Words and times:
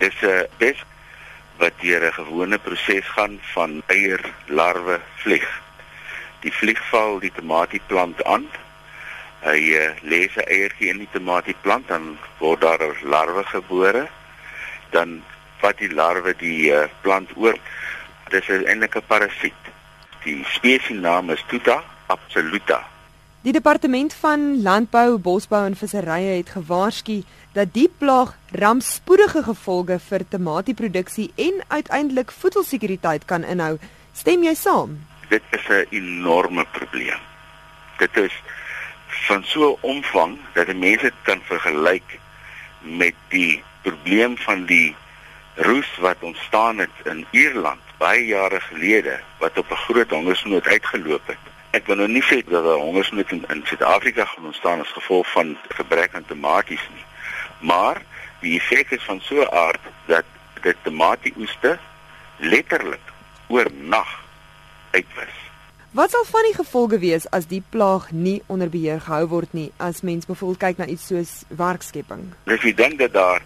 Dis 0.00 0.16
'n 0.24 0.46
pes 0.56 0.78
wat 1.60 1.74
deur 1.80 2.02
'n 2.08 2.12
gewone 2.12 2.58
proses 2.58 3.06
gaan 3.14 3.38
van 3.52 3.82
eier, 3.86 4.22
larwe, 4.46 5.00
vlieg. 5.22 5.48
Die 6.40 6.52
vlieg 6.52 6.80
val 6.88 7.18
die 7.18 7.32
tomatieplant 7.36 8.24
aan. 8.24 8.46
Hy 9.44 9.60
uh, 9.76 9.90
lê 10.02 10.20
sy 10.32 10.44
eiertjie 10.46 10.88
in 10.88 11.02
die 11.04 11.12
tomatieplant 11.12 11.88
dan 11.88 12.16
word 12.38 12.60
daar 12.60 12.80
'n 12.80 12.96
larwe 13.12 13.44
gebore. 13.44 14.08
Dan 14.90 15.22
vat 15.60 15.76
die 15.78 15.92
larwe 15.92 16.32
die 16.36 16.72
uh, 16.72 16.88
plant 17.00 17.30
oor. 17.36 17.58
Dis 18.32 18.48
eintlik 18.48 18.96
'n 18.96 19.06
parasiet. 19.06 19.62
Die 20.24 20.44
spesiesnaam 20.56 21.30
is 21.30 21.44
Tuta 21.48 21.82
absoluta. 22.06 22.80
Die 23.40 23.54
departement 23.56 24.12
van 24.20 24.42
landbou, 24.60 25.16
bosbou 25.16 25.62
en 25.64 25.72
visserye 25.72 26.34
het 26.42 26.50
gewaarsku 26.52 27.22
dat 27.56 27.70
die 27.72 27.86
plaag 27.88 28.34
rampspoedige 28.52 29.40
gevolge 29.46 29.96
vir 30.10 30.24
tomatieproduksie 30.28 31.30
en 31.40 31.62
uiteindelik 31.68 32.34
voedselsekuriteit 32.36 33.24
kan 33.24 33.46
inhou. 33.48 33.78
Stem 34.12 34.44
jy 34.44 34.52
saam? 34.54 34.98
Dit 35.32 35.40
is 35.56 35.64
'n 35.68 35.86
enorme 35.88 36.66
probleem. 36.76 37.22
Dit 37.98 38.16
is 38.16 38.42
van 39.08 39.44
so 39.44 39.72
'n 39.72 39.78
omvang 39.80 40.38
dat 40.52 40.76
mense 40.76 41.10
kan 41.22 41.40
vergelyk 41.42 42.20
met 42.80 43.14
die 43.28 43.62
probleem 43.82 44.36
van 44.36 44.66
die 44.66 44.96
roes 45.54 45.96
wat 45.98 46.16
ontstaan 46.20 46.78
het 46.78 46.96
in 47.04 47.26
Ierland 47.30 47.80
baie 47.98 48.26
jare 48.26 48.60
gelede 48.60 49.20
wat 49.38 49.58
op 49.58 49.70
'n 49.70 49.82
groot 49.86 50.10
hongersnood 50.10 50.66
uitgeloop 50.66 51.26
het. 51.26 51.49
Ek 51.70 51.86
wil 51.86 52.00
nou 52.02 52.08
nie 52.10 52.22
sê 52.22 52.40
dat 52.42 52.64
'n 52.64 52.80
hongersnood 52.82 53.30
in, 53.30 53.44
in 53.48 53.62
Suid-Afrika 53.64 54.24
gaan 54.24 54.46
ontstaan 54.46 54.80
as 54.80 54.92
gevolg 54.92 55.30
van 55.32 55.56
gebrek 55.68 56.14
aan 56.14 56.26
tomaties 56.26 56.88
nie. 56.94 57.04
Maar 57.60 58.02
die 58.40 58.58
effek 58.58 58.90
is 58.90 59.04
van 59.04 59.20
so 59.20 59.42
'n 59.42 59.54
aard 59.54 59.80
dat 60.06 60.24
dit 60.62 60.76
tomatieoeste 60.82 61.78
letterlik 62.36 63.06
oornag 63.46 64.10
uitwis. 64.90 65.36
Wat 65.90 66.10
sal 66.10 66.24
van 66.24 66.42
die 66.42 66.54
gevolge 66.54 66.98
wees 66.98 67.30
as 67.30 67.46
die 67.46 67.62
plaag 67.68 68.10
nie 68.10 68.42
onder 68.46 68.68
beheer 68.68 69.00
gehou 69.00 69.26
word 69.26 69.52
nie 69.52 69.72
as 69.76 70.00
mens 70.00 70.26
byvoorbeeld 70.26 70.58
kyk 70.58 70.76
na 70.76 70.86
iets 70.86 71.06
soos 71.06 71.42
werkskepping? 71.48 72.34
Ek 72.44 72.76
dink 72.76 72.98
dat 72.98 73.12
daar 73.12 73.42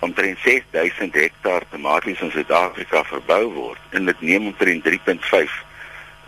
omtrent 0.00 0.38
6000 0.38 1.14
hektaar 1.14 1.64
tomaties 1.70 2.20
in 2.20 2.30
Suid-Afrika 2.30 3.04
verbou 3.04 3.52
word 3.52 3.80
en 3.90 4.04
dit 4.04 4.20
neem 4.20 4.46
omtrent 4.46 4.84
3.5 4.84 5.69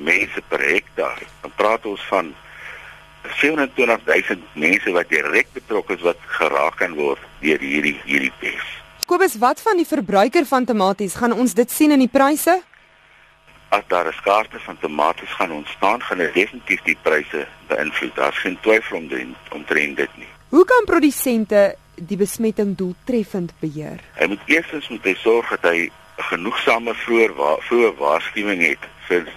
mense 0.02 0.42
per 0.48 0.60
hektaar. 0.60 1.22
Dan 1.42 1.52
praat 1.56 1.86
ons 1.86 2.02
van 2.10 2.34
27000 3.38 4.42
mense 4.58 4.92
wat 4.92 5.08
direk 5.08 5.48
betrokke 5.54 5.94
is 5.94 6.02
wat 6.06 6.18
geraak 6.38 6.76
kan 6.82 6.94
word 6.98 7.22
deur 7.42 7.62
hierdie 7.62 7.96
hierdie 8.04 8.32
pes. 8.40 8.66
Kobus, 9.06 9.38
wat 9.38 9.60
van 9.62 9.76
die 9.76 9.86
verbruiker 9.86 10.46
van 10.46 10.64
tomaties? 10.64 11.14
Gaan 11.18 11.34
ons 11.34 11.54
dit 11.54 11.70
sien 11.70 11.92
in 11.94 12.02
die 12.02 12.10
pryse? 12.10 12.54
As 13.72 13.84
daar 13.88 14.08
'n 14.08 14.12
skaarste 14.12 14.58
van 14.58 14.78
tomaties 14.78 15.32
gaan 15.38 15.50
ontstaan, 15.50 16.02
gaan 16.02 16.18
dit 16.18 16.34
definitief 16.34 16.82
die 16.82 16.98
pryse 17.02 17.46
beïnvloed. 17.66 18.14
Daar's 18.14 18.38
geen 18.38 18.58
twyfel 18.60 18.96
om 18.96 19.08
dit 19.08 19.26
om 19.50 19.64
te 19.64 19.74
dit 19.74 20.16
nie. 20.16 20.28
Hoe 20.48 20.64
kan 20.64 20.84
produsente 20.84 21.76
die 21.94 22.16
besmetting 22.16 22.76
doeltreffend 22.76 23.52
beheer? 23.60 24.00
Hy 24.14 24.26
moet 24.26 24.42
eerstens 24.46 24.88
moet 24.88 25.04
hy 25.04 25.14
sorg 25.14 25.48
dat 25.48 25.72
hy 25.72 25.90
genoegsame 26.16 26.94
vroeë 26.94 27.32
wa 27.36 27.56
vroeë 27.60 27.94
waarskuwing 27.96 28.62
het 28.66 28.84
vir 29.08 29.28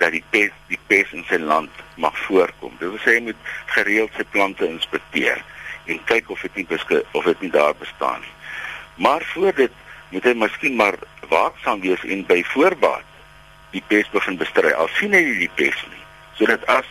dat 0.00 0.14
die 0.16 0.24
pes 0.32 0.52
die 0.72 0.80
pes 0.88 1.12
in 1.16 1.24
sy 1.28 1.38
land 1.38 1.70
mag 2.00 2.16
voorkom. 2.26 2.72
Dit 2.80 2.88
wil 2.88 3.02
sê 3.04 3.18
hy 3.18 3.24
moet 3.28 3.48
gereeld 3.76 4.16
sy 4.16 4.24
plante 4.32 4.66
inspekteer 4.66 5.42
en 5.90 6.00
kyk 6.08 6.30
of 6.32 6.42
dit 6.46 6.60
nie 6.60 6.66
beske, 6.70 7.02
of 7.18 7.26
dit 7.28 7.46
nie 7.46 7.52
daar 7.54 7.76
bestaan 7.78 8.20
nie. 8.24 8.34
Maar 9.04 9.24
voor 9.32 9.54
dit 9.56 9.72
moet 10.10 10.26
hy 10.26 10.34
miskien 10.36 10.76
maar 10.76 10.98
waaksaam 11.30 11.80
wees 11.84 12.02
en 12.04 12.24
by 12.28 12.40
voorbaat 12.52 13.06
die 13.74 13.82
pes 13.88 14.08
begin 14.12 14.38
bestry. 14.40 14.72
Al 14.74 14.90
sien 14.98 15.14
hy 15.14 15.22
die 15.38 15.52
pes 15.58 15.76
nie, 15.90 16.04
sodat 16.38 16.64
as 16.72 16.88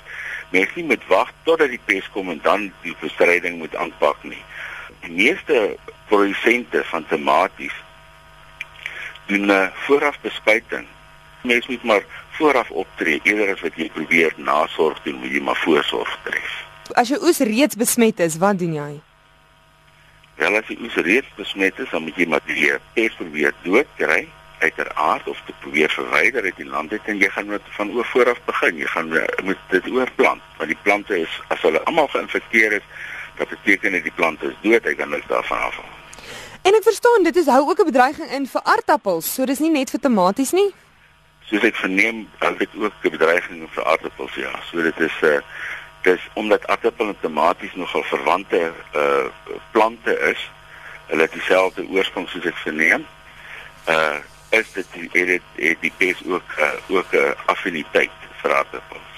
mens 0.53 0.71
nie 0.77 0.87
moet 0.89 1.03
wag 1.11 1.31
totdat 1.47 1.73
die 1.73 1.81
pes 1.89 2.07
kom 2.13 2.31
en 2.33 2.39
dan 2.45 2.69
die 2.85 2.95
bestryding 3.01 3.59
moet 3.59 3.75
aanpak 3.75 4.21
nie. 4.23 4.41
Die 5.03 5.13
meeste 5.15 5.75
produsente 6.09 6.83
van 6.91 7.05
tomaties 7.11 7.75
doen 9.29 9.45
'n 9.45 9.51
uh, 9.51 9.67
vooraf 9.85 10.17
bespuiting. 10.21 10.87
Mens 11.41 11.67
moet 11.67 11.83
maar 11.83 12.03
vooraf 12.39 12.71
optree 12.71 13.19
eerder 13.27 13.53
as 13.53 13.61
wat 13.65 13.77
jy 13.79 13.89
probeer 13.93 14.33
nasorg 14.39 14.99
doen, 15.03 15.19
moet 15.19 15.35
jy 15.35 15.43
maar 15.43 15.59
voorsorg 15.65 16.11
tref. 16.23 16.55
As 16.97 17.11
jou 17.11 17.19
oes 17.27 17.43
reeds 17.45 17.77
besmet 17.79 18.19
is, 18.23 18.39
wat 18.41 18.59
doen 18.61 18.73
jy? 18.79 18.91
Wel 20.39 20.57
as 20.59 20.71
jy 20.71 20.79
oes 20.85 20.95
reeds 21.05 21.29
besmet 21.37 21.79
is, 21.83 21.91
dan 21.91 22.05
moet 22.07 22.17
jy 22.17 22.27
maar 22.31 22.43
die 22.47 22.71
pes 22.95 23.17
probeer 23.19 23.55
doodkry 23.65 24.23
uiteraard 24.59 25.27
of 25.31 25.39
te 25.47 25.53
probeer 25.63 25.91
verwyder 25.91 26.43
uit 26.43 26.57
die 26.59 26.67
land 26.67 26.91
uit 26.91 27.05
en 27.11 27.21
jy 27.21 27.29
gaan 27.35 27.47
met 27.51 27.69
van 27.77 27.93
oor 27.95 28.07
vooraf 28.11 28.41
begin. 28.47 28.81
Jy 28.81 28.89
gaan 28.95 29.13
eh, 29.15 29.27
moet 29.47 29.61
dit 29.71 29.87
oorplant 29.91 30.43
want 30.57 30.71
die 30.71 30.81
plante 30.83 31.21
is 31.21 31.37
as 31.47 31.61
hulle 31.63 31.83
almal 31.87 32.09
geïnfekteer 32.15 32.79
is, 32.79 32.89
dat 33.39 33.51
beteken 33.53 33.95
dit 33.95 34.03
die 34.09 34.15
plante 34.15 34.51
is 34.51 34.59
dood, 34.65 34.83
hy 34.83 34.95
kan 34.99 35.11
niks 35.15 35.27
daarvan 35.31 35.63
afhaal. 35.69 35.95
En 36.67 36.75
ek 36.75 36.83
verstaan 36.83 37.23
dit 37.23 37.39
is 37.39 37.47
hou 37.47 37.63
ook 37.69 37.79
'n 37.79 37.91
bedreiging 37.91 38.31
in 38.35 38.47
vir 38.47 38.61
aardappels, 38.63 39.33
so 39.33 39.45
dis 39.45 39.63
nie 39.63 39.71
net 39.71 39.91
vir 39.91 39.99
tomaties 39.99 40.51
nie 40.51 40.71
soos 41.49 41.65
ek 41.65 41.75
verneem, 41.81 42.27
al 42.45 42.57
dit 42.57 42.69
ook 42.77 42.93
'n 43.03 43.09
bedreiging 43.17 43.69
vir 43.73 43.85
aardappels 43.85 44.35
ja. 44.35 44.53
So 44.69 44.81
dit 44.81 44.99
is 44.99 45.15
'n 45.21 45.25
uh, 45.25 45.35
eh, 45.35 45.41
dis 46.01 46.27
omdat 46.33 46.67
aardappel 46.67 47.07
en 47.07 47.19
tomaties 47.19 47.75
nogal 47.75 48.03
verwante 48.03 48.71
uh 48.95 49.25
plante 49.71 50.19
is. 50.19 50.51
Hulle 51.07 51.21
het 51.21 51.31
dieselfde 51.31 51.87
oorsprong 51.87 52.29
soos 52.29 52.45
ek 52.45 52.57
verneem. 52.57 53.05
Uh 53.87 54.17
is 54.49 54.71
dit 54.73 54.87
het, 55.11 55.41
het 55.55 55.81
die 55.81 55.93
pes 55.97 56.17
ook 56.25 56.49
uh, 56.59 56.71
ook 56.87 57.11
'n 57.11 57.35
affiniteit 57.45 58.17
vir 58.41 58.55
aardappels. 58.55 59.08